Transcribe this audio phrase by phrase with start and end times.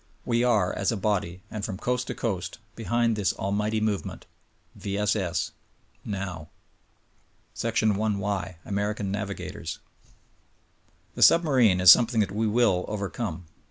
[0.25, 4.25] We are, as a body, and from coast to coast, behind this almighty move ment!
[4.73, 4.97] V.
[4.97, 5.15] S.
[5.15, 5.51] S.—
[6.03, 6.49] Now!
[7.61, 8.57] 1 Y.
[8.65, 9.77] American— Navigators.
[11.13, 13.45] The submarine is something that we will overcome.